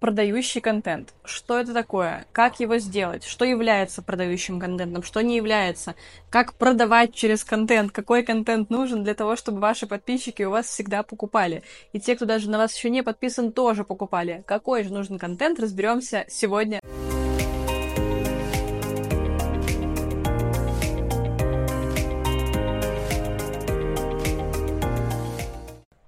продающий 0.00 0.60
контент. 0.60 1.14
Что 1.24 1.58
это 1.58 1.74
такое? 1.74 2.26
Как 2.32 2.60
его 2.60 2.78
сделать? 2.78 3.24
Что 3.24 3.44
является 3.44 4.02
продающим 4.02 4.60
контентом? 4.60 5.02
Что 5.02 5.20
не 5.22 5.36
является? 5.36 5.94
Как 6.30 6.54
продавать 6.54 7.14
через 7.14 7.44
контент? 7.44 7.92
Какой 7.92 8.22
контент 8.22 8.70
нужен 8.70 9.04
для 9.04 9.14
того, 9.14 9.36
чтобы 9.36 9.60
ваши 9.60 9.86
подписчики 9.86 10.42
у 10.42 10.50
вас 10.50 10.66
всегда 10.66 11.02
покупали? 11.02 11.62
И 11.92 12.00
те, 12.00 12.16
кто 12.16 12.24
даже 12.24 12.50
на 12.50 12.58
вас 12.58 12.74
еще 12.76 12.90
не 12.90 13.02
подписан, 13.02 13.52
тоже 13.52 13.84
покупали. 13.84 14.44
Какой 14.46 14.84
же 14.84 14.92
нужен 14.92 15.18
контент? 15.18 15.58
Разберемся 15.58 16.24
сегодня. 16.28 16.80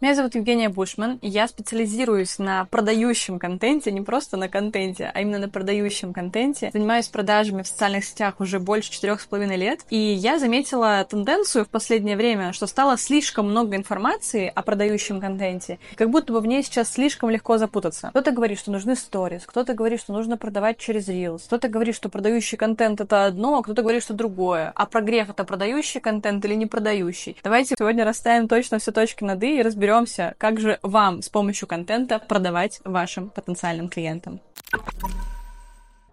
Меня 0.02 0.14
зовут 0.14 0.34
Евгения 0.34 0.70
Бушман, 0.70 1.18
и 1.20 1.28
я 1.28 1.46
специализируюсь 1.46 2.38
на 2.38 2.64
продающем 2.64 3.38
контенте, 3.38 3.92
не 3.92 4.00
просто 4.00 4.38
на 4.38 4.48
контенте, 4.48 5.10
а 5.12 5.20
именно 5.20 5.40
на 5.40 5.50
продающем 5.50 6.14
контенте. 6.14 6.70
Занимаюсь 6.72 7.08
продажами 7.08 7.60
в 7.60 7.66
социальных 7.66 8.06
сетях 8.06 8.40
уже 8.40 8.60
больше 8.60 8.90
четырех 8.90 9.20
с 9.20 9.26
половиной 9.26 9.58
лет, 9.58 9.80
и 9.90 9.98
я 9.98 10.38
заметила 10.38 11.04
тенденцию 11.04 11.66
в 11.66 11.68
последнее 11.68 12.16
время, 12.16 12.54
что 12.54 12.66
стало 12.66 12.96
слишком 12.96 13.50
много 13.50 13.76
информации 13.76 14.50
о 14.54 14.62
продающем 14.62 15.20
контенте, 15.20 15.78
как 15.96 16.08
будто 16.08 16.32
бы 16.32 16.40
в 16.40 16.46
ней 16.46 16.62
сейчас 16.62 16.90
слишком 16.90 17.28
легко 17.28 17.58
запутаться. 17.58 18.08
Кто-то 18.08 18.30
говорит, 18.30 18.58
что 18.58 18.70
нужны 18.70 18.96
сторис, 18.96 19.42
кто-то 19.44 19.74
говорит, 19.74 20.00
что 20.00 20.14
нужно 20.14 20.38
продавать 20.38 20.78
через 20.78 21.10
Reels, 21.10 21.42
кто-то 21.44 21.68
говорит, 21.68 21.94
что 21.94 22.08
продающий 22.08 22.56
контент 22.56 23.02
это 23.02 23.26
одно, 23.26 23.58
а 23.58 23.62
кто-то 23.62 23.82
говорит, 23.82 24.02
что 24.02 24.14
другое. 24.14 24.72
А 24.74 24.86
прогрев 24.86 25.28
это 25.28 25.44
продающий 25.44 26.00
контент 26.00 26.42
или 26.46 26.54
не 26.54 26.64
продающий? 26.64 27.36
Давайте 27.44 27.74
сегодня 27.78 28.06
расставим 28.06 28.48
точно 28.48 28.78
все 28.78 28.92
точки 28.92 29.24
над 29.24 29.42
«и» 29.42 29.58
и 29.58 29.62
разберем 29.62 29.89
разберемся, 29.90 30.34
как 30.38 30.60
же 30.60 30.78
вам 30.82 31.22
с 31.22 31.28
помощью 31.28 31.66
контента 31.68 32.18
продавать 32.18 32.80
вашим 32.84 33.30
потенциальным 33.30 33.88
клиентам. 33.88 34.40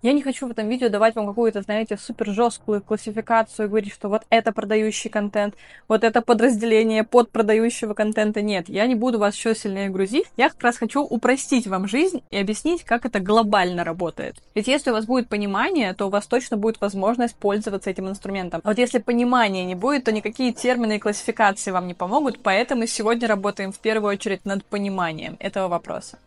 Я 0.04 0.14
не 0.14 0.22
хочу 0.22 0.48
в 0.48 0.52
этом 0.52 0.70
видео 0.70 0.90
давать 0.90 1.16
вам 1.16 1.26
какую-то, 1.26 1.64
знаете, 1.64 1.98
супер 1.98 2.28
жесткую 2.28 2.82
классификацию 2.82 3.68
говорить, 3.68 3.92
что 3.92 4.10
вот 4.10 4.24
это 4.30 4.52
продающий 4.52 5.10
контент, 5.10 5.56
вот 5.88 6.04
это 6.04 6.22
подразделение 6.22 7.04
под 7.04 7.32
продающего 7.32 7.96
контента. 7.96 8.44
Нет, 8.44 8.70
я 8.70 8.86
не 8.86 8.94
буду 8.94 9.18
вас 9.18 9.36
еще 9.36 9.56
сильнее 9.56 9.90
грузить. 9.90 10.28
Я 10.38 10.50
как 10.50 10.62
раз 10.62 10.78
хочу 10.78 11.02
упростить 11.02 11.66
вам 11.66 11.88
жизнь 11.88 12.22
и 12.30 12.38
объяснить, 12.38 12.84
как 12.84 13.06
это 13.06 13.20
глобально 13.20 13.84
работает. 13.84 14.36
Ведь 14.54 14.68
если 14.68 14.92
у 14.92 14.94
вас 14.94 15.06
будет 15.06 15.30
понимание, 15.30 15.94
то 15.94 16.06
у 16.06 16.10
вас 16.10 16.28
точно 16.28 16.58
будет 16.58 16.80
возможность 16.80 17.36
пользоваться 17.36 17.90
этим 17.90 18.08
инструментом. 18.08 18.62
А 18.64 18.70
вот 18.70 18.78
если 18.78 19.00
понимания 19.00 19.66
не 19.66 19.76
будет, 19.76 20.04
то 20.04 20.12
никакие 20.12 20.54
термины 20.54 20.98
и 20.98 21.00
классификации 21.00 21.72
вам 21.72 21.88
не 21.88 21.96
помогут, 21.96 22.44
поэтому 22.44 22.86
сегодня 22.86 23.28
работаем 23.28 23.72
в 23.72 23.80
первую 23.80 24.12
очередь 24.14 24.46
над 24.46 24.64
пониманием 24.64 25.38
этого 25.40 25.68
вопроса. 25.68 26.20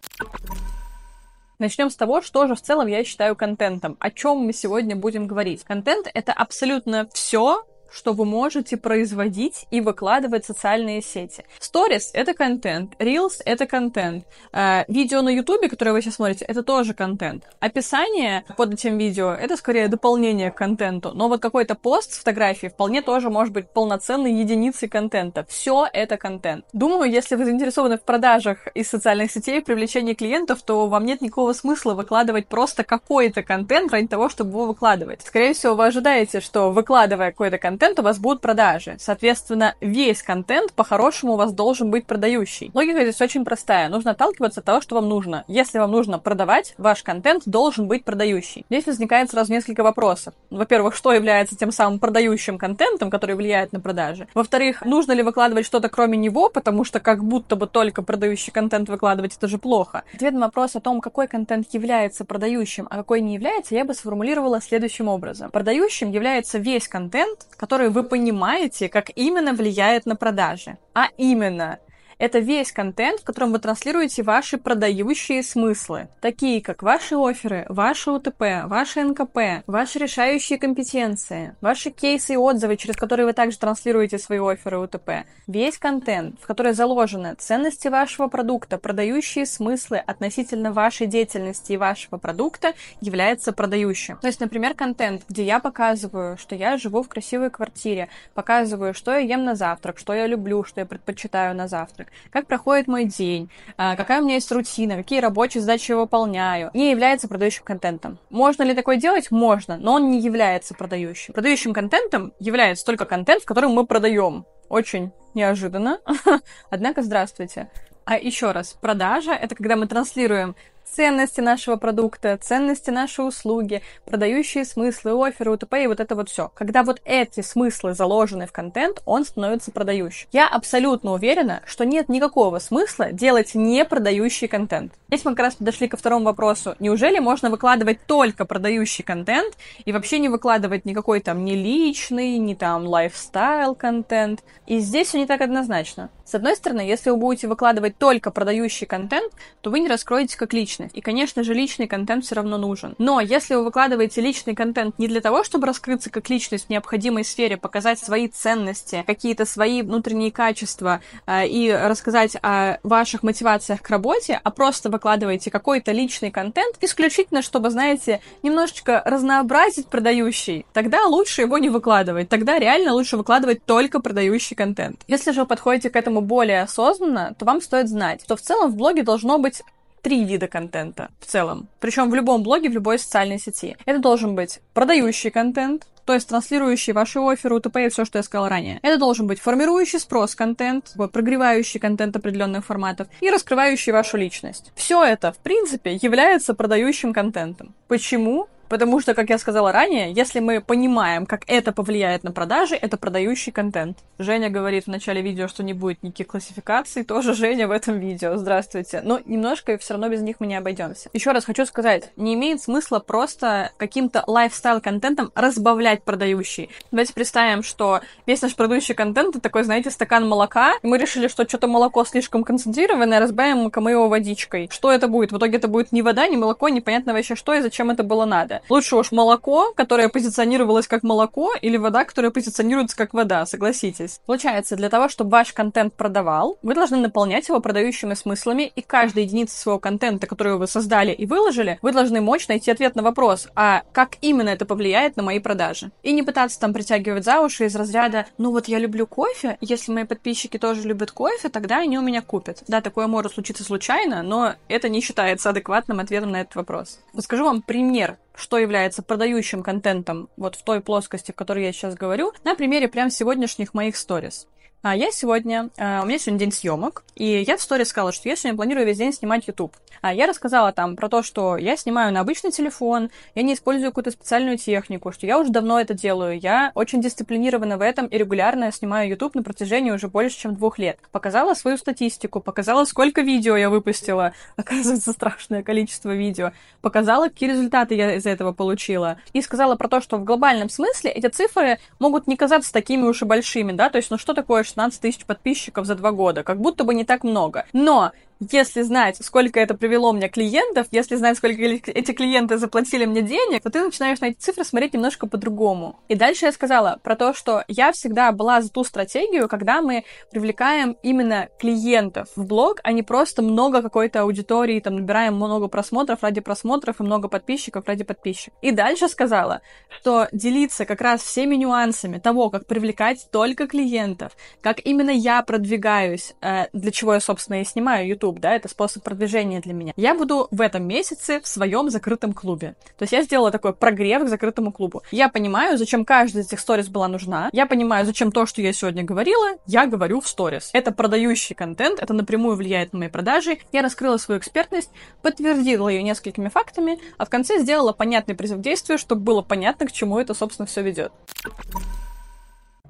Начнем 1.60 1.90
с 1.90 1.94
того, 1.96 2.22
что 2.22 2.46
же 2.46 2.54
в 2.54 2.62
целом 2.62 2.86
я 2.86 3.04
считаю 3.04 3.36
контентом. 3.36 3.98
О 4.00 4.10
чем 4.10 4.38
мы 4.38 4.54
сегодня 4.54 4.96
будем 4.96 5.26
говорить. 5.26 5.62
Контент— 5.62 6.10
это 6.14 6.32
абсолютно 6.32 7.06
все, 7.12 7.66
что 7.92 8.12
вы 8.12 8.24
можете 8.24 8.76
производить 8.76 9.66
и 9.70 9.80
выкладывать 9.80 10.44
в 10.44 10.46
социальные 10.46 11.02
сети. 11.02 11.44
Stories— 11.60 12.10
это 12.12 12.34
контент, 12.34 12.94
Reels— 12.98 13.40
это 13.44 13.66
контент, 13.66 14.24
э, 14.52 14.84
видео 14.88 15.22
на 15.22 15.30
YouTube, 15.30 15.68
которое 15.68 15.92
вы 15.92 16.02
сейчас 16.02 16.16
смотрите, 16.16 16.44
это 16.44 16.62
тоже 16.62 16.94
контент. 16.94 17.44
Описание 17.60 18.44
под 18.56 18.74
этим 18.74 18.98
видео— 18.98 19.30
это 19.40 19.56
скорее 19.56 19.88
дополнение 19.88 20.50
к 20.50 20.56
контенту, 20.56 21.12
но 21.14 21.28
вот 21.28 21.40
какой-то 21.40 21.74
пост 21.74 22.12
с 22.12 22.18
фотографией 22.18 22.70
вполне 22.70 23.02
тоже 23.02 23.30
может 23.30 23.52
быть 23.52 23.70
полноценной 23.70 24.32
единицей 24.32 24.88
контента. 24.88 25.46
Все 25.48 25.86
это 25.92 26.16
контент. 26.16 26.64
Думаю, 26.72 27.10
если 27.10 27.36
вы 27.36 27.44
заинтересованы 27.44 27.96
в 27.96 28.02
продажах 28.02 28.68
из 28.74 28.88
социальных 28.88 29.30
сетей, 29.30 29.62
привлечении 29.62 30.14
клиентов, 30.14 30.62
то 30.62 30.86
вам 30.88 31.04
нет 31.04 31.20
никакого 31.20 31.52
смысла 31.52 31.94
выкладывать 31.94 32.46
просто 32.46 32.84
какой-то 32.84 33.42
контент 33.42 33.92
ради 33.92 34.08
того, 34.08 34.28
чтобы 34.28 34.50
его 34.50 34.66
выкладывать. 34.66 35.22
Скорее 35.22 35.54
всего, 35.54 35.74
вы 35.74 35.86
ожидаете, 35.86 36.40
что 36.40 36.70
выкладывая 36.70 37.30
какой-то 37.30 37.58
контент, 37.58 37.79
контент, 37.80 37.98
у 37.98 38.02
вас 38.02 38.18
будут 38.18 38.42
продажи. 38.42 38.96
Соответственно, 38.98 39.74
весь 39.80 40.22
контент 40.22 40.74
по-хорошему 40.74 41.32
у 41.32 41.36
вас 41.36 41.54
должен 41.54 41.90
быть 41.90 42.04
продающий. 42.04 42.70
Логика 42.74 43.00
здесь 43.00 43.22
очень 43.22 43.42
простая. 43.42 43.88
Нужно 43.88 44.10
отталкиваться 44.10 44.60
от 44.60 44.66
того, 44.66 44.82
что 44.82 44.96
вам 44.96 45.08
нужно. 45.08 45.44
Если 45.48 45.78
вам 45.78 45.90
нужно 45.90 46.18
продавать, 46.18 46.74
ваш 46.76 47.02
контент 47.02 47.44
должен 47.46 47.88
быть 47.88 48.04
продающий. 48.04 48.66
Здесь 48.68 48.84
возникает 48.84 49.30
сразу 49.30 49.50
несколько 49.50 49.82
вопросов. 49.82 50.34
Во-первых, 50.50 50.94
что 50.94 51.14
является 51.14 51.56
тем 51.56 51.72
самым 51.72 52.00
продающим 52.00 52.58
контентом, 52.58 53.08
который 53.08 53.34
влияет 53.34 53.72
на 53.72 53.80
продажи? 53.80 54.28
Во-вторых, 54.34 54.84
нужно 54.84 55.12
ли 55.12 55.22
выкладывать 55.22 55.64
что-то 55.64 55.88
кроме 55.88 56.18
него, 56.18 56.50
потому 56.50 56.84
что 56.84 57.00
как 57.00 57.24
будто 57.24 57.56
бы 57.56 57.66
только 57.66 58.02
продающий 58.02 58.52
контент 58.52 58.90
выкладывать, 58.90 59.38
это 59.38 59.48
же 59.48 59.56
плохо. 59.56 60.02
Ответ 60.12 60.34
на 60.34 60.40
вопрос 60.40 60.76
о 60.76 60.80
том, 60.80 61.00
какой 61.00 61.28
контент 61.28 61.72
является 61.72 62.26
продающим, 62.26 62.86
а 62.90 62.98
какой 62.98 63.22
не 63.22 63.32
является, 63.32 63.74
я 63.74 63.86
бы 63.86 63.94
сформулировала 63.94 64.60
следующим 64.60 65.08
образом. 65.08 65.50
Продающим 65.50 66.10
является 66.10 66.58
весь 66.58 66.86
контент, 66.86 67.46
который 67.56 67.69
которые 67.70 67.90
вы 67.90 68.02
понимаете, 68.02 68.88
как 68.88 69.10
именно 69.14 69.52
влияет 69.52 70.04
на 70.04 70.16
продажи. 70.16 70.76
А 70.92 71.06
именно, 71.16 71.78
это 72.20 72.38
весь 72.38 72.70
контент, 72.70 73.20
в 73.20 73.24
котором 73.24 73.50
вы 73.50 73.58
транслируете 73.58 74.22
ваши 74.22 74.58
продающие 74.58 75.42
смыслы, 75.42 76.08
такие 76.20 76.60
как 76.60 76.82
ваши 76.82 77.16
оферы, 77.16 77.64
ваши 77.70 78.10
УТП, 78.10 78.66
ваши 78.66 79.02
НКП, 79.02 79.64
ваши 79.66 79.98
решающие 79.98 80.58
компетенции, 80.58 81.56
ваши 81.62 81.90
кейсы 81.90 82.34
и 82.34 82.36
отзывы, 82.36 82.76
через 82.76 82.96
которые 82.96 83.24
вы 83.24 83.32
также 83.32 83.58
транслируете 83.58 84.18
свои 84.18 84.38
оферы 84.38 84.76
и 84.76 84.80
УТП. 84.80 85.10
Весь 85.46 85.78
контент, 85.78 86.38
в 86.42 86.46
который 86.46 86.74
заложены 86.74 87.34
ценности 87.38 87.88
вашего 87.88 88.28
продукта, 88.28 88.76
продающие 88.76 89.46
смыслы 89.46 89.96
относительно 89.96 90.72
вашей 90.72 91.06
деятельности 91.06 91.72
и 91.72 91.78
вашего 91.78 92.18
продукта, 92.18 92.74
является 93.00 93.52
продающим. 93.52 94.18
То 94.18 94.26
есть, 94.26 94.40
например, 94.40 94.74
контент, 94.74 95.22
где 95.30 95.42
я 95.42 95.58
показываю, 95.58 96.36
что 96.36 96.54
я 96.54 96.76
живу 96.76 97.02
в 97.02 97.08
красивой 97.08 97.48
квартире, 97.48 98.10
показываю, 98.34 98.92
что 98.92 99.12
я 99.12 99.20
ем 99.20 99.44
на 99.44 99.54
завтрак, 99.54 99.98
что 99.98 100.12
я 100.12 100.26
люблю, 100.26 100.64
что 100.64 100.80
я 100.80 100.86
предпочитаю 100.86 101.56
на 101.56 101.66
завтрак, 101.66 102.09
как 102.30 102.46
проходит 102.46 102.88
мой 102.88 103.04
день, 103.04 103.50
а, 103.76 103.96
какая 103.96 104.20
у 104.20 104.24
меня 104.24 104.34
есть 104.34 104.50
рутина, 104.52 104.96
какие 104.96 105.20
рабочие 105.20 105.60
задачи 105.60 105.90
я 105.90 105.96
выполняю, 105.96 106.70
не 106.74 106.90
является 106.90 107.28
продающим 107.28 107.64
контентом. 107.64 108.18
Можно 108.30 108.62
ли 108.62 108.74
такое 108.74 108.96
делать? 108.96 109.30
Можно, 109.30 109.76
но 109.76 109.94
он 109.94 110.10
не 110.10 110.20
является 110.20 110.74
продающим. 110.74 111.34
Продающим 111.34 111.72
контентом 111.72 112.32
является 112.38 112.84
только 112.84 113.04
контент, 113.04 113.42
в 113.42 113.46
котором 113.46 113.72
мы 113.72 113.86
продаем. 113.86 114.44
Очень 114.68 115.12
неожиданно. 115.34 116.00
Однако, 116.70 117.02
здравствуйте. 117.02 117.70
А 118.04 118.16
еще 118.16 118.52
раз, 118.52 118.72
продажа— 118.80 119.32
это 119.32 119.54
когда 119.54 119.76
мы 119.76 119.86
транслируем 119.86 120.56
ценности 120.90 121.40
нашего 121.40 121.76
продукта, 121.76 122.38
ценности 122.40 122.90
нашей 122.90 123.26
услуги, 123.26 123.82
продающие 124.04 124.64
смыслы, 124.64 125.12
оферы, 125.28 125.52
УТП 125.52 125.74
и 125.74 125.86
вот 125.86 126.00
это 126.00 126.14
вот 126.14 126.28
все. 126.28 126.50
Когда 126.54 126.82
вот 126.82 127.00
эти 127.04 127.40
смыслы 127.40 127.94
заложены 127.94 128.46
в 128.46 128.52
контент, 128.52 129.02
он 129.04 129.24
становится 129.24 129.70
продающим. 129.70 130.28
Я 130.32 130.48
абсолютно 130.48 131.12
уверена, 131.12 131.62
что 131.66 131.84
нет 131.84 132.08
никакого 132.08 132.58
смысла 132.58 133.12
делать 133.12 133.54
не 133.54 133.84
продающий 133.84 134.48
контент. 134.48 134.92
Здесь 135.10 135.24
мы 135.24 135.32
как 135.32 135.46
раз 135.46 135.56
подошли 135.56 135.88
ко 135.88 135.96
второму 135.96 136.26
вопросу. 136.26 136.76
Неужели 136.78 137.18
можно 137.18 137.50
выкладывать 137.50 137.98
только 138.06 138.44
продающий 138.44 139.02
контент 139.02 139.56
и 139.84 139.90
вообще 139.90 140.20
не 140.20 140.28
выкладывать 140.28 140.84
никакой 140.84 141.18
там 141.18 141.44
не 141.44 141.56
личный, 141.56 142.38
не 142.38 142.54
там 142.54 142.86
лайфстайл 142.86 143.74
контент? 143.74 144.44
И 144.68 144.78
здесь 144.78 145.08
все 145.08 145.18
не 145.18 145.26
так 145.26 145.40
однозначно. 145.40 146.10
С 146.24 146.36
одной 146.36 146.54
стороны, 146.54 146.82
если 146.82 147.10
вы 147.10 147.16
будете 147.16 147.48
выкладывать 147.48 147.98
только 147.98 148.30
продающий 148.30 148.86
контент, 148.86 149.32
то 149.62 149.70
вы 149.70 149.80
не 149.80 149.88
раскроете 149.88 150.38
как 150.38 150.52
личность. 150.52 150.96
И, 150.96 151.00
конечно 151.00 151.42
же, 151.42 151.54
личный 151.54 151.88
контент 151.88 152.24
все 152.24 152.36
равно 152.36 152.56
нужен. 152.56 152.94
Но 152.98 153.18
если 153.18 153.56
вы 153.56 153.64
выкладываете 153.64 154.20
личный 154.20 154.54
контент 154.54 154.96
не 155.00 155.08
для 155.08 155.20
того, 155.20 155.42
чтобы 155.42 155.66
раскрыться 155.66 156.08
как 156.08 156.30
личность 156.30 156.66
в 156.66 156.70
необходимой 156.70 157.24
сфере, 157.24 157.56
показать 157.56 157.98
свои 157.98 158.28
ценности, 158.28 159.02
какие-то 159.08 159.44
свои 159.44 159.82
внутренние 159.82 160.30
качества 160.30 161.00
э, 161.26 161.48
и 161.48 161.72
рассказать 161.72 162.36
о 162.42 162.78
ваших 162.84 163.24
мотивациях 163.24 163.82
к 163.82 163.90
работе, 163.90 164.40
а 164.40 164.52
просто 164.52 164.88
выкладываете 165.00 165.50
какой-то 165.50 165.92
личный 165.92 166.30
контент, 166.30 166.76
исключительно, 166.82 167.40
чтобы, 167.40 167.70
знаете, 167.70 168.20
немножечко 168.42 169.02
разнообразить 169.06 169.86
продающий, 169.86 170.66
тогда 170.74 171.06
лучше 171.06 171.40
его 171.40 171.56
не 171.56 171.70
выкладывать. 171.70 172.28
Тогда 172.28 172.58
реально 172.58 172.92
лучше 172.92 173.16
выкладывать 173.16 173.64
только 173.64 174.00
продающий 174.00 174.54
контент. 174.54 175.00
Если 175.08 175.32
же 175.32 175.40
вы 175.40 175.46
подходите 175.46 175.88
к 175.88 175.96
этому 175.96 176.20
более 176.20 176.60
осознанно, 176.60 177.34
то 177.38 177.46
вам 177.46 177.62
стоит 177.62 177.88
знать, 177.88 178.20
что 178.24 178.36
в 178.36 178.42
целом 178.42 178.70
в 178.70 178.76
блоге 178.76 179.02
должно 179.02 179.38
быть 179.38 179.62
три 180.02 180.24
вида 180.24 180.48
контента 180.48 181.08
в 181.18 181.26
целом. 181.26 181.68
Причем 181.80 182.10
в 182.10 182.14
любом 182.14 182.42
блоге, 182.42 182.68
в 182.68 182.72
любой 182.72 182.98
социальной 182.98 183.38
сети. 183.38 183.76
Это 183.86 184.00
должен 184.00 184.34
быть 184.34 184.60
продающий 184.74 185.30
контент, 185.30 185.86
то 186.10 186.14
есть 186.14 186.26
транслирующий 186.26 186.92
ваши 186.92 187.20
оферы, 187.20 187.54
УТП 187.54 187.76
и 187.76 187.88
все, 187.88 188.04
что 188.04 188.18
я 188.18 188.24
сказала 188.24 188.48
ранее. 188.48 188.80
Это 188.82 188.98
должен 188.98 189.28
быть 189.28 189.38
формирующий 189.38 190.00
спрос 190.00 190.34
контент, 190.34 190.96
прогревающий 191.12 191.78
контент 191.78 192.16
определенных 192.16 192.66
форматов 192.66 193.06
и 193.20 193.30
раскрывающий 193.30 193.92
вашу 193.92 194.16
личность. 194.16 194.72
Все 194.74 195.04
это, 195.04 195.30
в 195.30 195.38
принципе, 195.38 195.94
является 196.02 196.52
продающим 196.54 197.12
контентом. 197.12 197.76
Почему? 197.86 198.48
Потому 198.70 199.00
что, 199.00 199.14
как 199.14 199.30
я 199.30 199.38
сказала 199.38 199.72
ранее, 199.72 200.12
если 200.12 200.38
мы 200.38 200.60
понимаем, 200.60 201.26
как 201.26 201.42
это 201.48 201.72
повлияет 201.72 202.22
на 202.22 202.30
продажи, 202.30 202.76
это 202.76 202.96
продающий 202.96 203.50
контент. 203.50 203.98
Женя 204.18 204.48
говорит 204.48 204.84
в 204.84 204.86
начале 204.86 205.22
видео, 205.22 205.48
что 205.48 205.64
не 205.64 205.72
будет 205.72 206.04
никаких 206.04 206.28
классификаций, 206.28 207.02
тоже 207.02 207.34
Женя 207.40 207.66
в 207.66 207.72
этом 207.72 207.98
видео. 207.98 208.36
Здравствуйте. 208.36 209.00
Но 209.02 209.18
немножко 209.24 209.76
все 209.76 209.94
равно 209.94 210.08
без 210.08 210.22
них 210.22 210.36
мы 210.38 210.46
не 210.46 210.54
обойдемся. 210.54 211.10
Еще 211.12 211.32
раз 211.32 211.44
хочу 211.44 211.66
сказать, 211.66 212.12
не 212.14 212.34
имеет 212.34 212.62
смысла 212.62 213.00
просто 213.00 213.72
каким-то 213.76 214.22
лайфстайл-контентом 214.28 215.32
разбавлять 215.34 216.04
продающий. 216.04 216.70
Давайте 216.92 217.12
представим, 217.12 217.64
что 217.64 218.02
весь 218.26 218.40
наш 218.40 218.54
продающий 218.54 218.94
контент 218.94 219.30
это 219.30 219.40
такой, 219.40 219.64
знаете, 219.64 219.90
стакан 219.90 220.28
молока, 220.28 220.74
и 220.80 220.86
мы 220.86 220.96
решили, 220.96 221.26
что 221.26 221.48
что-то 221.48 221.66
молоко 221.66 222.04
слишком 222.04 222.44
концентрированное, 222.44 223.18
разбавим-ка 223.18 223.80
мы 223.80 223.90
его 223.90 224.08
водичкой. 224.08 224.68
Что 224.70 224.92
это 224.92 225.08
будет? 225.08 225.32
В 225.32 225.38
итоге 225.38 225.58
это 225.58 225.66
будет 225.66 225.90
ни 225.90 226.02
вода, 226.02 226.28
ни 226.28 226.36
молоко, 226.36 226.68
непонятно 226.68 227.14
вообще 227.14 227.34
что 227.34 227.52
и 227.52 227.62
зачем 227.62 227.90
это 227.90 228.04
было 228.04 228.24
надо. 228.26 228.59
Лучше 228.68 228.96
уж 228.96 229.12
молоко, 229.12 229.72
которое 229.74 230.08
позиционировалось 230.08 230.88
как 230.88 231.02
молоко, 231.02 231.52
или 231.60 231.76
вода, 231.76 232.04
которая 232.04 232.30
позиционируется 232.30 232.96
как 232.96 233.14
вода, 233.14 233.46
согласитесь. 233.46 234.20
Получается, 234.26 234.76
для 234.76 234.88
того, 234.88 235.08
чтобы 235.08 235.30
ваш 235.30 235.52
контент 235.52 235.94
продавал, 235.94 236.58
вы 236.62 236.74
должны 236.74 236.98
наполнять 236.98 237.48
его 237.48 237.60
продающими 237.60 238.14
смыслами, 238.14 238.70
и 238.74 238.82
каждая 238.82 239.24
единица 239.24 239.56
своего 239.56 239.78
контента, 239.78 240.26
которую 240.26 240.58
вы 240.58 240.66
создали 240.66 241.12
и 241.12 241.26
выложили, 241.26 241.78
вы 241.82 241.92
должны 241.92 242.20
мочь 242.20 242.48
найти 242.48 242.70
ответ 242.70 242.94
на 242.96 243.02
вопрос, 243.02 243.48
а 243.54 243.82
как 243.92 244.16
именно 244.20 244.48
это 244.48 244.64
повлияет 244.64 245.16
на 245.16 245.22
мои 245.22 245.38
продажи. 245.38 245.90
И 246.02 246.12
не 246.12 246.22
пытаться 246.22 246.58
там 246.60 246.72
притягивать 246.72 247.24
за 247.24 247.40
уши 247.40 247.66
из 247.66 247.76
разряда, 247.76 248.26
ну 248.38 248.50
вот 248.50 248.68
я 248.68 248.78
люблю 248.78 249.06
кофе, 249.06 249.56
если 249.60 249.92
мои 249.92 250.04
подписчики 250.04 250.58
тоже 250.58 250.86
любят 250.86 251.10
кофе, 251.10 251.48
тогда 251.48 251.78
они 251.78 251.98
у 251.98 252.02
меня 252.02 252.22
купят. 252.22 252.62
Да, 252.68 252.80
такое 252.80 253.06
может 253.06 253.32
случиться 253.32 253.64
случайно, 253.64 254.22
но 254.22 254.54
это 254.68 254.88
не 254.88 255.00
считается 255.00 255.50
адекватным 255.50 256.00
ответом 256.00 256.32
на 256.32 256.42
этот 256.42 256.54
вопрос. 256.56 257.00
Расскажу 257.14 257.44
вам 257.44 257.62
пример 257.62 258.18
что 258.40 258.58
является 258.58 259.02
продающим 259.02 259.62
контентом 259.62 260.28
вот 260.36 260.56
в 260.56 260.62
той 260.62 260.80
плоскости, 260.80 261.32
в 261.32 261.34
которой 261.34 261.64
я 261.64 261.72
сейчас 261.72 261.94
говорю, 261.94 262.32
на 262.44 262.54
примере 262.54 262.88
прям 262.88 263.10
сегодняшних 263.10 263.74
моих 263.74 263.96
сторис. 263.96 264.48
А 264.82 264.96
я 264.96 265.10
сегодня, 265.10 265.68
а, 265.76 266.00
у 266.02 266.06
меня 266.06 266.18
сегодня 266.18 266.38
день 266.38 266.52
съемок, 266.52 267.04
и 267.14 267.44
я 267.46 267.58
в 267.58 267.60
сторе 267.60 267.84
сказала, 267.84 268.12
что 268.12 268.30
я 268.30 268.34
сегодня 268.34 268.56
планирую 268.56 268.86
весь 268.86 268.96
день 268.96 269.12
снимать 269.12 269.46
YouTube. 269.46 269.76
А 270.00 270.14
я 270.14 270.26
рассказала 270.26 270.72
там 270.72 270.96
про 270.96 271.10
то, 271.10 271.22
что 271.22 271.58
я 271.58 271.76
снимаю 271.76 272.14
на 272.14 272.20
обычный 272.20 272.50
телефон, 272.50 273.10
я 273.34 273.42
не 273.42 273.52
использую 273.52 273.90
какую-то 273.90 274.10
специальную 274.10 274.56
технику, 274.56 275.12
что 275.12 275.26
я 275.26 275.38
уже 275.38 275.50
давно 275.50 275.78
это 275.78 275.92
делаю, 275.92 276.40
я 276.40 276.72
очень 276.74 277.02
дисциплинирована 277.02 277.76
в 277.76 277.82
этом 277.82 278.06
и 278.06 278.16
регулярно 278.16 278.72
снимаю 278.72 279.10
YouTube 279.10 279.34
на 279.34 279.42
протяжении 279.42 279.90
уже 279.90 280.08
больше, 280.08 280.38
чем 280.38 280.54
двух 280.54 280.78
лет. 280.78 280.98
Показала 281.12 281.52
свою 281.52 281.76
статистику, 281.76 282.40
показала, 282.40 282.86
сколько 282.86 283.20
видео 283.20 283.58
я 283.58 283.68
выпустила, 283.68 284.32
оказывается, 284.56 285.12
страшное 285.12 285.62
количество 285.62 286.14
видео, 286.14 286.52
показала, 286.80 287.28
какие 287.28 287.50
результаты 287.50 287.96
я 287.96 288.14
из 288.14 288.24
этого 288.24 288.52
получила, 288.52 289.18
и 289.34 289.42
сказала 289.42 289.76
про 289.76 289.88
то, 289.88 290.00
что 290.00 290.16
в 290.16 290.24
глобальном 290.24 290.70
смысле 290.70 291.10
эти 291.10 291.26
цифры 291.26 291.78
могут 291.98 292.26
не 292.26 292.36
казаться 292.38 292.72
такими 292.72 293.02
уж 293.02 293.20
и 293.20 293.26
большими, 293.26 293.72
да, 293.72 293.90
то 293.90 293.98
есть, 293.98 294.10
ну 294.10 294.16
что 294.16 294.32
такое 294.32 294.62
16 294.70 295.00
тысяч 295.00 295.24
подписчиков 295.24 295.86
за 295.86 295.94
два 295.94 296.12
года, 296.12 296.42
как 296.42 296.60
будто 296.60 296.84
бы 296.84 296.94
не 296.94 297.04
так 297.04 297.24
много. 297.24 297.66
Но 297.72 298.12
если 298.40 298.80
знать, 298.82 299.18
сколько 299.20 299.60
это 299.60 299.74
привело 299.74 300.12
мне 300.12 300.28
клиентов, 300.28 300.86
если 300.90 301.16
знать, 301.16 301.36
сколько 301.36 301.60
эти 301.62 302.12
клиенты 302.12 302.56
заплатили 302.56 303.04
мне 303.04 303.20
денег, 303.20 303.62
то 303.62 303.70
ты 303.70 303.84
начинаешь 303.84 304.20
на 304.20 304.26
эти 304.26 304.38
цифры 304.38 304.64
смотреть 304.64 304.94
немножко 304.94 305.26
по-другому. 305.26 306.00
И 306.08 306.14
дальше 306.14 306.46
я 306.46 306.52
сказала 306.52 306.98
про 307.02 307.16
то, 307.16 307.34
что 307.34 307.64
я 307.68 307.92
всегда 307.92 308.32
была 308.32 308.62
за 308.62 308.70
ту 308.70 308.82
стратегию, 308.84 309.48
когда 309.48 309.82
мы 309.82 310.04
привлекаем 310.30 310.96
именно 311.02 311.48
клиентов 311.58 312.28
в 312.34 312.46
блог, 312.46 312.80
а 312.82 312.92
не 312.92 313.02
просто 313.02 313.42
много 313.42 313.82
какой-то 313.82 314.22
аудитории, 314.22 314.80
там, 314.80 314.96
набираем 314.96 315.34
много 315.34 315.68
просмотров 315.68 316.22
ради 316.22 316.40
просмотров 316.40 317.00
и 317.00 317.02
много 317.02 317.28
подписчиков 317.28 317.86
ради 317.86 318.04
подписчиков. 318.04 318.58
И 318.62 318.70
дальше 318.70 319.08
сказала, 319.08 319.60
что 319.88 320.28
делиться 320.32 320.86
как 320.86 321.02
раз 321.02 321.22
всеми 321.22 321.56
нюансами 321.56 322.18
того, 322.18 322.48
как 322.48 322.66
привлекать 322.66 323.28
только 323.30 323.66
клиентов, 323.66 324.32
как 324.62 324.80
именно 324.84 325.10
я 325.10 325.42
продвигаюсь, 325.42 326.34
э, 326.40 326.66
для 326.72 326.90
чего 326.90 327.14
я, 327.14 327.20
собственно, 327.20 327.60
и 327.60 327.64
снимаю 327.64 328.08
YouTube, 328.08 328.29
YouTube, 328.30 328.40
да, 328.40 328.54
это 328.54 328.68
способ 328.68 329.02
продвижения 329.02 329.60
для 329.60 329.72
меня. 329.72 329.92
Я 329.96 330.14
буду 330.14 330.48
в 330.50 330.60
этом 330.60 330.84
месяце 330.86 331.40
в 331.40 331.46
своем 331.46 331.90
закрытом 331.90 332.32
клубе. 332.32 332.74
То 332.98 333.02
есть 333.02 333.12
я 333.12 333.22
сделала 333.22 333.50
такой 333.50 333.72
прогрев 333.74 334.24
к 334.24 334.28
закрытому 334.28 334.72
клубу. 334.72 335.02
Я 335.10 335.28
понимаю, 335.28 335.78
зачем 335.78 336.04
каждая 336.04 336.42
из 336.42 336.48
этих 336.48 336.60
сторис 336.60 336.88
была 336.88 337.08
нужна. 337.08 337.50
Я 337.52 337.66
понимаю, 337.66 338.06
зачем 338.06 338.32
то, 338.32 338.46
что 338.46 338.62
я 338.62 338.72
сегодня 338.72 339.02
говорила, 339.02 339.58
я 339.66 339.86
говорю 339.86 340.20
в 340.20 340.28
сторис. 340.28 340.70
Это 340.72 340.92
продающий 340.92 341.54
контент, 341.54 342.00
это 342.00 342.12
напрямую 342.14 342.56
влияет 342.56 342.92
на 342.92 343.00
мои 343.00 343.08
продажи. 343.08 343.58
Я 343.72 343.82
раскрыла 343.82 344.16
свою 344.16 344.40
экспертность, 344.40 344.90
подтвердила 345.22 345.88
ее 345.88 346.02
несколькими 346.02 346.48
фактами, 346.48 346.98
а 347.18 347.24
в 347.24 347.30
конце 347.30 347.58
сделала 347.58 347.92
понятный 347.92 348.34
призыв 348.34 348.60
действия, 348.60 348.98
чтобы 348.98 349.22
было 349.22 349.42
понятно, 349.42 349.86
к 349.86 349.92
чему 349.92 350.18
это, 350.18 350.34
собственно, 350.34 350.66
все 350.66 350.82
ведет. 350.82 351.12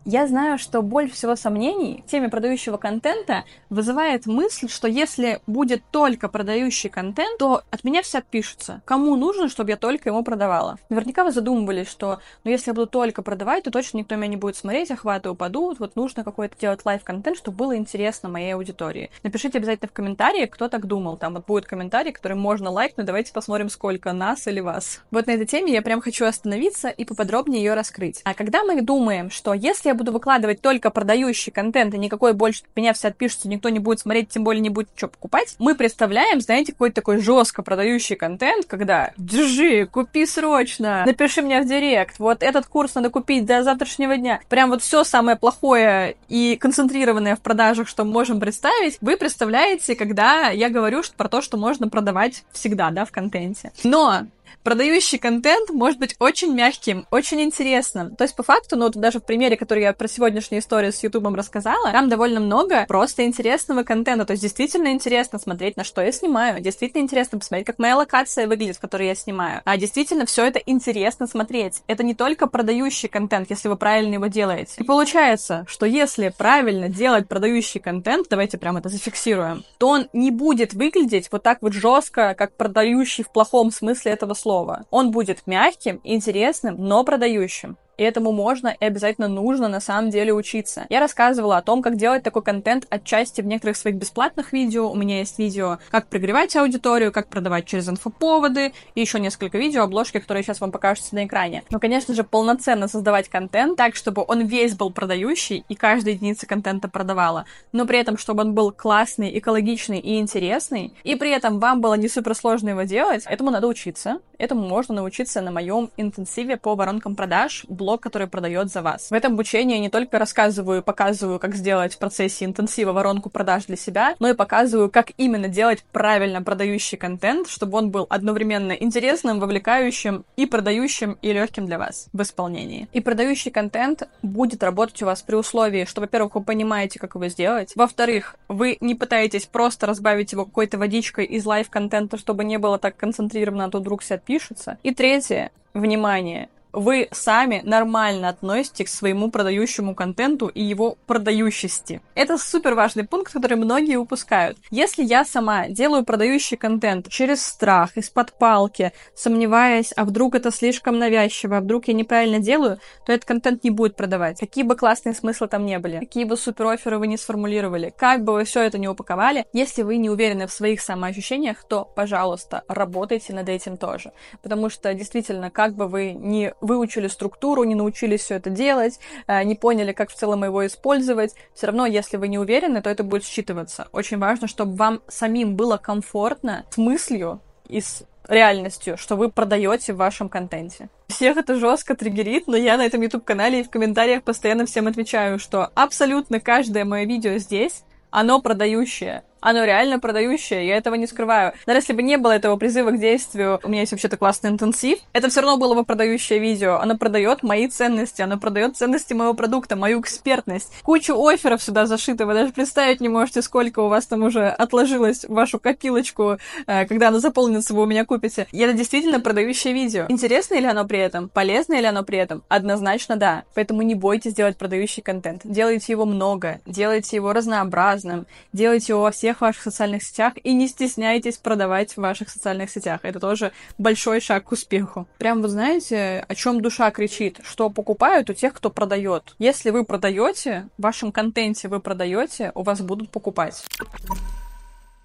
Я 0.07 0.27
знаю, 0.27 0.59
что 0.59 0.81
больше 0.81 1.15
всего 1.15 1.37
сомнений 1.37 2.03
в 2.07 2.11
теме 2.11 2.31
продающего 2.31 2.79
контента 2.79 3.45
вызывает 3.69 4.25
мысль, 4.25 4.67
что 4.69 4.89
если 4.89 5.41
будет 5.47 5.83
только 5.91 6.29
продающий 6.29 6.89
контент, 6.89 7.39
то 7.39 7.63
от 7.71 7.85
меня 7.85 8.01
все 8.01 8.19
отпишутся. 8.19 8.81
Кому 8.87 9.15
нужно, 9.17 9.51
чтобы 9.51 9.71
я 9.71 9.77
только 9.77 10.09
ему 10.09 10.25
продавала? 10.25 10.79
Наверняка 10.89 11.23
вы 11.23 11.33
задумывались, 11.33 11.91
что 11.91 12.21
ну, 12.45 12.51
если 12.51 12.71
я 12.71 12.75
буду 12.75 12.87
только 12.87 13.21
продавать, 13.21 13.65
то 13.65 13.71
точно 13.71 13.99
никто 13.99 14.17
меня 14.17 14.29
не 14.29 14.37
будет 14.39 14.57
смотреть, 14.57 14.91
охваты 14.91 15.29
упадут, 15.29 15.79
вот 15.81 15.97
нужно 15.97 16.25
какой-то 16.25 16.59
делать 16.59 16.81
life-контент, 16.87 17.37
чтобы 17.37 17.59
было 17.59 17.77
интересно 17.77 18.31
моей 18.31 18.55
аудитории. 18.55 19.11
Напишите 19.23 19.59
обязательно 19.59 19.89
в 19.89 19.93
комментариях, 19.93 20.49
кто 20.49 20.69
так 20.69 20.87
думал. 20.87 21.19
Там 21.19 21.35
вот 21.35 21.45
будет 21.45 21.67
комментарий, 21.67 22.13
который 22.13 22.39
можно 22.39 22.71
лайкнуть, 22.71 23.07
давайте 23.07 23.35
посмотрим, 23.35 23.69
сколько 23.69 24.15
нас 24.15 24.47
или 24.47 24.61
вас. 24.61 25.03
Вот 25.11 25.27
на 25.27 25.33
этой 25.33 25.47
теме 25.47 25.75
я 25.75 25.83
прям 25.83 26.01
хочу 26.01 26.25
остановиться 26.25 26.89
и 26.89 27.05
поподробнее 27.05 27.63
ее 27.63 27.75
раскрыть. 27.75 28.23
А 28.25 28.33
когда 28.33 28.65
мы 28.65 28.81
думаем, 28.81 29.31
что 29.31 29.53
если 29.53 29.90
я 29.91 29.95
буду 29.95 30.13
выкладывать 30.13 30.61
только 30.61 30.91
продающий 30.91 31.53
контент, 31.53 31.95
и 31.95 31.99
никакой 31.99 32.33
больше 32.33 32.63
меня 32.77 32.93
все 32.93 33.09
отпишутся, 33.09 33.49
никто 33.49 33.69
не 33.69 33.79
будет 33.79 34.01
смотреть, 34.01 34.29
тем 34.29 34.45
более 34.45 34.61
не 34.61 34.71
будет 34.71 34.89
что 34.95 35.09
покупать, 35.09 35.57
мы 35.59 35.75
представляем, 35.75 36.41
знаете, 36.41 36.73
какой-то 36.73 36.97
такой 36.97 37.19
жестко 37.19 37.63
продающий 37.63 38.17
контент, 38.17 38.67
когда 38.67 39.13
держи, 39.17 39.87
купи 39.87 40.27
срочно, 40.27 41.05
напиши 41.07 41.43
мне 41.43 41.61
в 41.61 41.67
директ, 41.67 42.19
вот 42.19 42.43
этот 42.43 42.67
курс 42.67 42.95
надо 42.95 43.11
купить 43.11 43.45
до 43.45 43.63
завтрашнего 43.63 44.17
дня. 44.17 44.41
Прям 44.49 44.71
вот 44.71 44.83
все 44.83 45.05
самое 45.05 45.37
плохое 45.37 46.17
и 46.29 46.57
концентрированное 46.57 47.37
в 47.37 47.41
продажах, 47.41 47.89
что 47.89 48.05
мы 48.05 48.13
можем 48.13 48.41
представить, 48.41 48.99
вы 49.01 49.17
представляете, 49.17 49.97
когда 49.97 50.49
я 50.51 50.71
говорю 50.71 51.03
про 51.17 51.29
то, 51.29 51.41
что 51.41 51.57
можно 51.57 51.89
продавать 51.89 52.45
всегда, 52.53 52.91
да, 52.91 53.05
в 53.05 53.11
контенте. 53.11 53.73
Но 53.85 54.27
продающий 54.63 55.19
контент 55.19 55.71
может 55.71 55.99
быть 55.99 56.17
очень 56.19 56.55
мягким, 56.55 57.07
очень 57.11 57.41
интересным. 57.43 58.17
То 58.17 58.25
есть, 58.25 58.37
по 58.37 58.43
факту, 58.43 58.77
ну, 58.77 58.85
вот 58.85 58.97
даже 58.97 59.21
в 59.21 59.25
примере, 59.25 59.57
который 59.57 59.83
я 59.83 59.93
про 59.93 60.09
сегодняшнюю 60.09 60.61
историю 60.61 60.93
с 60.93 61.03
Ютубом 61.03 61.35
рассказала, 61.35 61.93
там 61.93 62.09
довольно 62.09 62.41
много 62.41 62.85
просто 62.87 63.25
интересного 63.25 63.83
контента. 63.83 64.25
То 64.25 64.33
есть, 64.33 64.43
действительно 64.43 64.89
интересно 64.89 65.39
смотреть, 65.39 65.77
на 65.77 65.85
что 65.85 66.03
я 66.03 66.13
снимаю. 66.13 66.61
Действительно 66.61 67.03
интересно 67.03 67.39
посмотреть, 67.39 67.67
как 67.67 67.79
моя 67.79 67.97
локация 67.97 68.47
выглядит, 68.47 68.77
в 68.77 68.81
которой 68.81 69.09
я 69.09 69.15
снимаю. 69.15 69.63
А 69.65 69.77
действительно, 69.77 70.27
все 70.27 70.47
это 70.47 70.59
интересно 70.67 71.27
смотреть. 71.27 71.83
Это 71.87 72.03
не 72.03 72.15
только 72.15 72.47
продающий 72.47 73.09
контент, 73.09 73.51
если 73.51 73.69
вы 73.69 73.77
правильно 73.77 74.15
его 74.15 74.27
делаете. 74.27 74.75
И 74.79 74.85
получается, 74.85 75.65
что 75.69 75.87
если 75.87 76.33
правильно 76.37 76.89
делать 76.89 77.29
продающий 77.29 77.81
контент, 77.81 78.27
давайте 78.29 78.59
прям 78.59 78.77
это 78.77 78.89
зафиксируем, 78.89 79.65
то 79.79 79.89
он 79.89 80.09
не 80.13 80.31
будет 80.31 80.75
выглядеть 80.75 81.29
вот 81.31 81.43
так 81.43 81.63
вот 81.63 81.73
жестко, 81.73 82.35
как 82.37 82.57
продающий 82.57 83.25
в 83.25 83.33
плохом 83.33 83.71
смысле 83.71 84.13
этого 84.13 84.35
слова. 84.41 84.87
Он 84.91 85.11
будет 85.11 85.47
мягким, 85.47 86.01
интересным, 86.05 86.77
но 86.79 87.05
продающим 87.05 87.77
и 88.01 88.03
этому 88.03 88.33
можно 88.33 88.69
и 88.69 88.83
обязательно 88.83 89.29
нужно 89.29 89.69
на 89.69 89.79
самом 89.79 90.09
деле 90.09 90.33
учиться. 90.33 90.87
Я 90.89 91.01
рассказывала 91.01 91.59
о 91.59 91.63
том, 91.63 91.83
как 91.83 91.97
делать 91.97 92.23
такой 92.23 92.43
контент 92.43 92.87
отчасти 92.89 93.43
в 93.43 93.47
некоторых 93.47 93.77
своих 93.77 93.97
бесплатных 93.97 94.55
видео. 94.55 94.91
У 94.91 94.97
меня 94.97 95.19
есть 95.19 95.39
видео, 95.39 95.77
как 95.91 96.07
прогревать 96.07 96.57
аудиторию, 96.57 97.13
как 97.13 97.29
продавать 97.29 97.67
через 97.67 97.91
инфоповоды, 97.91 98.73
и 98.95 99.01
еще 99.03 99.21
несколько 99.21 99.59
видео, 99.59 99.83
обложки, 99.83 100.19
которые 100.19 100.43
сейчас 100.43 100.63
вам 100.63 100.73
покажутся 100.73 101.15
на 101.15 101.27
экране. 101.27 101.63
Но, 101.69 101.79
конечно 101.79 102.15
же, 102.15 102.25
полноценно 102.25 102.89
создавать 102.89 103.29
контент 103.29 103.77
так, 103.77 103.95
чтобы 103.97 104.25
он 104.27 104.47
весь 104.47 104.75
был 104.75 104.91
продающий, 104.91 105.67
и 105.69 105.75
каждая 105.75 106.15
единица 106.15 106.47
контента 106.47 106.89
продавала, 106.89 107.45
но 107.73 107.85
при 107.85 107.99
этом, 107.99 108.17
чтобы 108.17 108.45
он 108.45 108.55
был 108.55 108.73
классный, 108.73 109.39
экологичный 109.39 109.99
и 109.99 110.21
интересный, 110.21 110.95
и 111.05 111.17
при 111.17 111.33
этом 111.33 111.59
вам 111.61 111.83
было 111.83 111.95
не 111.95 112.09
суперсложно 112.09 112.71
его 112.71 112.85
делать, 112.85 113.25
этому 113.27 113.51
надо 113.51 113.67
учиться. 113.67 114.21
Этому 114.39 114.67
можно 114.67 114.95
научиться 114.95 115.43
на 115.43 115.51
моем 115.51 115.91
интенсиве 115.99 116.57
по 116.57 116.75
воронкам 116.75 117.15
продаж, 117.15 117.67
блог 117.69 117.90
блог, 117.91 118.01
который 118.01 118.29
продает 118.29 118.71
за 118.71 118.83
вас. 118.83 119.11
В 119.11 119.15
этом 119.15 119.33
обучении 119.33 119.75
я 119.75 119.81
не 119.81 119.91
только 119.91 120.21
рассказываю 120.21 120.79
и 120.79 120.85
показываю, 120.85 121.41
как 121.41 121.57
сделать 121.57 121.95
в 121.95 121.99
процессе 121.99 122.45
интенсива 122.45 122.93
воронку 122.93 123.31
продаж 123.31 123.65
для 123.65 123.77
себя, 123.77 124.15
но 124.21 124.29
и 124.29 124.35
показываю, 124.35 124.89
как 124.91 125.11
именно 125.17 125.49
делать 125.49 125.85
правильно 125.91 126.41
продающий 126.41 126.97
контент, 126.97 127.49
чтобы 127.49 127.79
он 127.79 127.91
был 127.91 128.07
одновременно 128.09 128.73
интересным, 128.73 129.41
вовлекающим 129.41 130.25
и 130.37 130.47
продающим, 130.47 131.19
и 131.21 131.33
легким 131.33 131.67
для 131.67 131.79
вас 131.79 132.09
в 132.13 132.23
исполнении. 132.23 132.89
И 132.93 133.01
продающий 133.01 133.51
контент 133.51 134.09
будет 134.23 134.63
работать 134.63 135.03
у 135.03 135.07
вас 135.07 135.23
при 135.23 135.35
условии, 135.35 135.85
что, 135.85 136.01
во-первых, 136.01 136.37
вы 136.37 136.43
понимаете, 136.43 137.01
как 137.01 137.17
его 137.17 137.27
сделать, 137.27 137.73
во-вторых, 137.75 138.37
вы 138.47 138.77
не 138.81 138.95
пытаетесь 138.95 139.47
просто 139.47 139.87
разбавить 139.87 140.31
его 140.31 140.45
какой-то 140.45 140.79
водичкой 140.79 141.25
из 141.25 141.45
life-контента, 141.45 142.19
чтобы 142.19 142.45
не 142.45 142.59
было 142.59 142.79
так 142.79 142.97
концентрировано, 142.97 143.65
а 143.65 143.71
то 143.71 143.81
вдруг 143.81 144.03
все 144.03 144.15
отпишутся. 144.15 144.79
И 144.85 144.95
третье, 144.95 145.51
внимание, 145.75 146.49
вы 146.73 147.09
сами 147.13 147.63
нормально 147.65 148.29
относитесь 148.29 148.87
к 148.87 148.89
своему 148.89 149.31
продающему 149.31 149.95
контенту 149.95 150.49
и 150.49 150.63
его 150.63 150.97
продающести. 151.07 152.01
Это 152.15 152.39
супер 152.39 152.75
важный 152.75 153.05
пункт, 153.05 153.33
который 153.33 153.57
многие 153.57 153.97
упускают. 153.97 154.59
Если 154.71 155.03
я 155.03 155.25
сама 155.25 155.69
делаю 155.69 156.05
продающий 156.05 156.57
контент 156.57 157.09
через 157.09 157.45
страх, 157.45 157.97
из-под 157.97 158.33
палки, 158.33 158.93
сомневаясь, 159.15 159.93
а 159.97 160.05
вдруг 160.05 160.35
это 160.35 160.51
слишком 160.51 160.99
навязчиво, 160.99 161.59
а 161.59 161.61
вдруг 161.61 161.89
я 161.89 161.95
неправильно 161.95 162.39
делаю, 162.39 162.79
то 163.07 163.13
этот 163.13 163.27
контент 163.27 163.65
не 163.65 163.71
будет 163.71 163.97
продавать. 163.97 164.39
Какие 164.39 164.65
бы 164.65 164.77
классные 164.77 165.15
смыслы 165.15 165.49
там 165.49 165.67
не 165.67 165.79
были, 165.79 165.99
какие 165.99 166.25
бы 166.25 166.37
супер 166.37 166.67
оферы 166.67 166.99
вы 166.99 167.07
не 167.07 167.17
сформулировали, 167.17 167.93
как 167.97 168.25
бы 168.25 168.33
вы 168.33 168.45
все 168.45 168.63
это 168.63 168.79
не 168.79 168.89
упаковали, 168.89 169.47
если 169.53 169.83
вы 169.83 169.97
не 169.97 170.11
уверены 170.11 170.47
в 170.47 170.53
своих 170.53 170.81
самоощущениях, 170.81 171.65
то, 171.65 171.85
пожалуйста, 171.85 172.63
работайте 172.69 173.33
над 173.33 173.49
этим 173.49 173.77
тоже. 173.77 174.13
Потому 174.43 174.71
что 174.71 174.93
действительно, 174.95 175.51
как 175.51 175.75
бы 175.75 175.87
вы 175.87 176.13
не 176.13 176.55
выучили 176.61 177.09
структуру, 177.09 177.65
не 177.65 177.75
научились 177.75 178.23
все 178.23 178.37
это 178.37 178.51
делать, 178.51 179.01
э, 179.27 179.43
не 179.45 179.55
поняли, 179.55 179.93
как 179.93 180.11
в 180.11 180.15
целом 180.15 180.45
его 180.45 180.67
использовать, 180.67 181.35
все 181.55 181.67
равно, 181.67 181.87
если 181.87 182.17
вы 182.17 182.29
не 182.29 182.39
уверены, 182.39 182.83
то 182.83 182.91
это 182.91 183.03
будет 183.03 183.25
считываться. 183.25 183.89
Очень 183.93 184.19
важно, 184.19 184.49
чтобы 184.49 184.77
вам 184.77 185.01
самим 185.09 185.57
было 185.57 185.77
комфортно 185.77 186.65
с 186.71 186.77
мыслью 186.77 187.41
и 187.69 187.81
с 187.81 188.05
реальностью, 188.29 188.97
что 188.97 189.17
вы 189.17 189.31
продаете 189.31 189.93
в 189.93 189.97
вашем 189.97 190.29
контенте. 190.29 190.89
Всех 191.09 191.37
это 191.37 191.57
жестко 191.57 191.97
триггерит, 191.97 192.47
но 192.47 192.57
я 192.57 192.77
на 192.77 192.87
этом 192.87 193.01
YouTube-канале 193.01 193.61
и 193.61 193.65
в 193.65 193.71
комментариях 193.71 194.23
постоянно 194.23 194.67
всем 194.67 194.87
отвечаю, 194.87 195.39
что 195.39 195.71
абсолютно 195.75 196.41
каждое 196.41 196.85
мое 196.85 197.05
видео 197.05 197.39
здесь, 197.39 197.83
оно 198.11 198.41
продающее 198.41 199.25
оно 199.41 199.65
реально 199.65 199.99
продающее, 199.99 200.67
я 200.67 200.77
этого 200.77 200.95
не 200.95 201.07
скрываю. 201.07 201.53
Даже 201.67 201.79
если 201.81 201.93
бы 201.93 202.03
не 202.03 202.17
было 202.17 202.33
этого 202.33 202.57
призыва 202.57 202.91
к 202.91 203.01
действию, 203.01 203.61
у 203.63 203.69
меня 203.69 203.81
есть 203.81 203.93
вообще-то 203.93 204.17
классный 204.17 204.51
интенсив, 204.51 204.99
это 205.13 205.29
все 205.29 205.41
равно 205.41 205.57
было 205.57 205.75
бы 205.75 205.85
продающее 205.85 206.39
видео. 206.39 206.77
Оно 206.77 206.97
продает 206.97 207.43
мои 207.43 207.69
ценности, 207.69 208.23
оно 208.23 208.39
продает 208.39 208.77
ценности 208.77 209.15
моего 209.15 209.35
продукта, 209.35 209.77
мою 209.77 210.01
экспертность. 210.01 210.73
Кучу 210.83 211.15
офферов 211.15 211.63
сюда 211.63 211.87
зашито, 211.87 212.27
вы 212.27 212.35
даже 212.35 212.53
представить 212.53 213.01
не 213.01 213.09
можете, 213.09 213.43
сколько 213.43 213.81
у 213.81 213.89
вас 213.89 214.07
там 214.07 214.23
уже 214.23 214.49
отложилось 214.49 215.25
в 215.25 215.33
вашу 215.33 215.59
копилочку, 215.59 216.39
э, 216.67 216.87
когда 216.87 217.09
оно 217.09 217.19
заполнится, 217.19 217.75
вы 217.75 217.83
у 217.83 217.87
меня 217.87 218.05
купите. 218.05 218.47
И 218.53 218.59
это 218.59 218.73
действительно 218.73 219.21
продающее 219.21 219.73
видео. 219.73 220.07
Интересно 220.09 220.55
ли 220.59 220.67
оно 220.67 220.85
при 220.85 220.99
этом? 220.99 221.29
Полезно 221.29 221.81
ли 221.81 221.87
оно 221.87 222.03
при 222.03 222.19
этом? 222.19 222.43
Однозначно 222.49 223.17
да. 223.17 223.45
Поэтому 223.55 223.83
не 223.83 223.95
бойтесь 223.95 224.35
делать 224.35 224.57
продающий 224.57 225.03
контент. 225.03 225.43
Делайте 225.45 225.93
его 225.93 226.05
много, 226.05 226.61
делайте 226.67 227.17
его 227.17 227.33
разнообразным, 227.33 228.27
делайте 228.53 228.93
его 228.93 229.03
во 229.03 229.11
всех 229.11 229.30
всех 229.31 229.41
ваших 229.41 229.63
социальных 229.63 230.03
сетях 230.03 230.33
и 230.43 230.53
не 230.53 230.67
стесняйтесь 230.67 231.37
продавать 231.37 231.93
в 231.93 231.99
ваших 231.99 232.31
социальных 232.31 232.69
сетях. 232.69 233.01
Это 233.05 233.21
тоже 233.21 233.53
большой 233.79 234.21
шаг 234.21 234.45
к 234.45 234.53
успеху. 234.53 235.07
Прям 235.19 235.41
вы 235.41 235.49
знаете, 235.49 236.25
о 236.27 236.35
чем 236.35 236.61
душа 236.61 236.91
кричит, 236.91 237.39
что 237.45 237.71
покупают 237.71 238.29
у 238.31 238.35
тех, 238.35 238.53
кто 238.53 238.71
продает. 238.71 239.35
Если 239.39 239.71
вы 239.71 239.85
продаете, 239.85 240.69
в 240.79 240.83
вашем 240.83 241.13
контенте 241.13 241.69
вы 241.69 241.79
продаете, 241.79 242.51
у 242.57 242.63
вас 242.63 242.81
будут 242.81 243.11
покупать. 243.11 243.63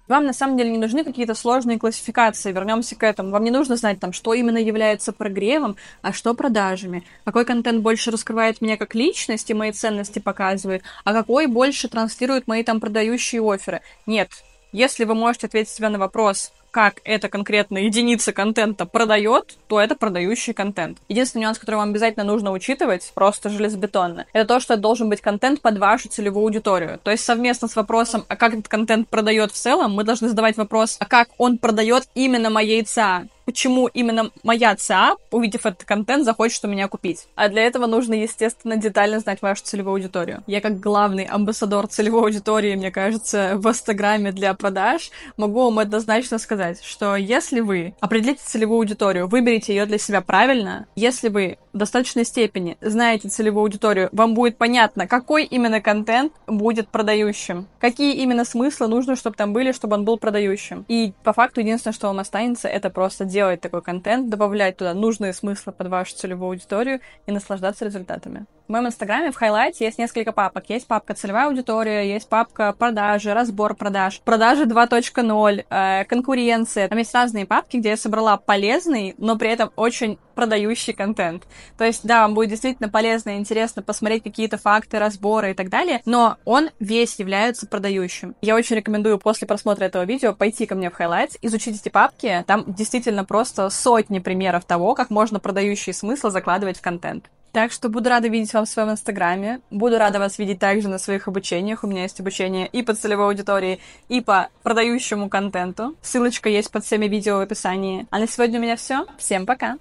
Вам 0.08 0.24
на 0.24 0.32
самом 0.32 0.56
деле 0.56 0.70
не 0.70 0.78
нужны 0.78 1.04
какие-то 1.04 1.34
сложные 1.34 1.78
классификации. 1.78 2.52
Вернемся 2.52 2.94
к 2.94 3.02
этому. 3.02 3.30
Вам 3.30 3.44
не 3.44 3.50
нужно 3.50 3.76
знать, 3.76 3.98
там, 3.98 4.12
что 4.12 4.34
именно 4.34 4.58
является 4.58 5.12
прогревом, 5.12 5.76
а 6.02 6.12
что 6.12 6.34
продажами. 6.34 7.04
Какой 7.24 7.44
контент 7.44 7.82
больше 7.82 8.10
раскрывает 8.10 8.60
меня 8.60 8.76
как 8.76 8.94
личность 8.94 9.50
и 9.50 9.54
мои 9.54 9.72
ценности 9.72 10.18
показывает, 10.18 10.82
а 11.04 11.12
какой 11.12 11.46
больше 11.46 11.88
транслирует 11.88 12.46
мои 12.46 12.62
там 12.62 12.80
продающие 12.80 13.42
оферы. 13.42 13.80
Нет. 14.06 14.30
Если 14.72 15.04
вы 15.04 15.14
можете 15.14 15.46
ответить 15.46 15.72
себе 15.72 15.88
на 15.88 15.98
вопрос, 15.98 16.52
как 16.76 17.00
эта 17.04 17.30
конкретная 17.30 17.84
единица 17.84 18.34
контента 18.34 18.84
продает, 18.84 19.56
то 19.66 19.80
это 19.80 19.94
продающий 19.94 20.52
контент. 20.52 20.98
Единственный 21.08 21.44
нюанс, 21.44 21.58
который 21.58 21.76
вам 21.76 21.88
обязательно 21.88 22.26
нужно 22.26 22.52
учитывать, 22.52 23.12
просто 23.14 23.48
железобетонно, 23.48 24.26
это 24.34 24.46
то, 24.46 24.60
что 24.60 24.74
это 24.74 24.82
должен 24.82 25.08
быть 25.08 25.22
контент 25.22 25.62
под 25.62 25.78
вашу 25.78 26.10
целевую 26.10 26.44
аудиторию. 26.44 27.00
То 27.02 27.10
есть 27.10 27.24
совместно 27.24 27.66
с 27.66 27.76
вопросом, 27.76 28.26
а 28.28 28.36
как 28.36 28.52
этот 28.52 28.68
контент 28.68 29.08
продает 29.08 29.52
в 29.52 29.54
целом, 29.54 29.94
мы 29.94 30.04
должны 30.04 30.28
задавать 30.28 30.58
вопрос, 30.58 30.98
а 31.00 31.06
как 31.06 31.30
он 31.38 31.56
продает 31.56 32.08
именно 32.14 32.50
моей 32.50 32.82
ЦА 32.82 33.26
почему 33.46 33.86
именно 33.86 34.30
моя 34.42 34.76
ЦА, 34.76 35.16
увидев 35.30 35.64
этот 35.64 35.84
контент, 35.84 36.24
захочет 36.24 36.62
у 36.64 36.68
меня 36.68 36.88
купить. 36.88 37.26
А 37.36 37.48
для 37.48 37.62
этого 37.62 37.86
нужно, 37.86 38.12
естественно, 38.14 38.76
детально 38.76 39.20
знать 39.20 39.40
вашу 39.40 39.64
целевую 39.64 39.94
аудиторию. 39.94 40.42
Я 40.46 40.60
как 40.60 40.80
главный 40.80 41.24
амбассадор 41.24 41.86
целевой 41.86 42.24
аудитории, 42.24 42.74
мне 42.74 42.90
кажется, 42.90 43.52
в 43.56 43.66
Инстаграме 43.66 44.32
для 44.32 44.52
продаж, 44.52 45.10
могу 45.36 45.64
вам 45.64 45.78
однозначно 45.78 46.38
сказать, 46.38 46.82
что 46.82 47.16
если 47.16 47.60
вы 47.60 47.94
определите 48.00 48.42
целевую 48.44 48.80
аудиторию, 48.80 49.28
выберите 49.28 49.74
ее 49.74 49.86
для 49.86 49.98
себя 49.98 50.20
правильно, 50.20 50.86
если 50.96 51.28
вы 51.28 51.58
в 51.72 51.78
достаточной 51.78 52.24
степени 52.24 52.76
знаете 52.80 53.28
целевую 53.28 53.62
аудиторию, 53.62 54.08
вам 54.12 54.34
будет 54.34 54.56
понятно, 54.56 55.06
какой 55.06 55.44
именно 55.44 55.80
контент 55.80 56.32
будет 56.46 56.88
продающим, 56.88 57.66
какие 57.78 58.16
именно 58.16 58.44
смыслы 58.44 58.88
нужно, 58.88 59.14
чтобы 59.14 59.36
там 59.36 59.52
были, 59.52 59.72
чтобы 59.72 59.94
он 59.94 60.04
был 60.04 60.18
продающим. 60.18 60.84
И 60.88 61.12
по 61.22 61.32
факту 61.32 61.60
единственное, 61.60 61.92
что 61.92 62.08
вам 62.08 62.18
останется, 62.18 62.66
это 62.66 62.90
просто 62.90 63.24
делать 63.36 63.60
такой 63.60 63.82
контент, 63.82 64.30
добавлять 64.30 64.78
туда 64.78 64.94
нужные 64.94 65.34
смыслы 65.34 65.72
под 65.74 65.88
вашу 65.88 66.16
целевую 66.16 66.52
аудиторию 66.52 67.00
и 67.26 67.32
наслаждаться 67.32 67.84
результатами. 67.84 68.46
В 68.66 68.72
моем 68.72 68.88
инстаграме 68.88 69.30
в 69.30 69.36
хайлайте 69.36 69.84
есть 69.84 69.96
несколько 69.96 70.32
папок. 70.32 70.64
Есть 70.68 70.88
папка 70.88 71.14
целевая 71.14 71.46
аудитория, 71.46 72.12
есть 72.12 72.28
папка 72.28 72.74
продажи, 72.76 73.32
разбор 73.32 73.76
продаж, 73.76 74.20
продажи 74.24 74.64
2.0, 74.64 75.64
э, 75.70 76.04
конкуренция. 76.06 76.88
Там 76.88 76.98
есть 76.98 77.14
разные 77.14 77.46
папки, 77.46 77.76
где 77.76 77.90
я 77.90 77.96
собрала 77.96 78.36
полезный, 78.36 79.14
но 79.18 79.38
при 79.38 79.50
этом 79.50 79.70
очень 79.76 80.18
продающий 80.34 80.94
контент. 80.94 81.44
То 81.78 81.84
есть, 81.84 82.04
да, 82.04 82.22
вам 82.22 82.34
будет 82.34 82.50
действительно 82.50 82.88
полезно 82.88 83.30
и 83.30 83.38
интересно 83.38 83.82
посмотреть 83.82 84.24
какие-то 84.24 84.58
факты, 84.58 84.98
разборы 84.98 85.52
и 85.52 85.54
так 85.54 85.68
далее, 85.68 86.02
но 86.04 86.36
он 86.44 86.70
весь 86.80 87.20
является 87.20 87.68
продающим. 87.68 88.34
Я 88.42 88.56
очень 88.56 88.74
рекомендую 88.74 89.18
после 89.18 89.46
просмотра 89.46 89.84
этого 89.84 90.02
видео 90.02 90.34
пойти 90.34 90.66
ко 90.66 90.74
мне 90.74 90.90
в 90.90 90.98
Highlights, 90.98 91.38
изучить 91.40 91.80
эти 91.80 91.88
папки. 91.88 92.44
Там 92.48 92.64
действительно 92.66 93.24
просто 93.24 93.70
сотни 93.70 94.18
примеров 94.18 94.64
того, 94.64 94.94
как 94.94 95.10
можно 95.10 95.38
продающий 95.38 95.92
смысл 95.92 96.30
закладывать 96.30 96.78
в 96.78 96.82
контент. 96.82 97.30
Так 97.56 97.72
что 97.72 97.88
буду 97.88 98.10
рада 98.10 98.28
видеть 98.28 98.52
вас 98.52 98.68
в 98.68 98.72
своем 98.72 98.90
инстаграме. 98.90 99.60
Буду 99.70 99.96
рада 99.96 100.18
вас 100.18 100.38
видеть 100.38 100.58
также 100.58 100.88
на 100.88 100.98
своих 100.98 101.26
обучениях. 101.26 101.84
У 101.84 101.86
меня 101.86 102.02
есть 102.02 102.20
обучение 102.20 102.66
и 102.66 102.82
по 102.82 102.92
целевой 102.92 103.28
аудитории, 103.28 103.80
и 104.10 104.20
по 104.20 104.50
продающему 104.62 105.30
контенту. 105.30 105.96
Ссылочка 106.02 106.50
есть 106.50 106.70
под 106.70 106.84
всеми 106.84 107.06
видео 107.06 107.38
в 107.38 107.40
описании. 107.40 108.06
А 108.10 108.18
на 108.18 108.28
сегодня 108.28 108.58
у 108.58 108.62
меня 108.62 108.76
все. 108.76 109.06
Всем 109.16 109.46
пока! 109.46 109.78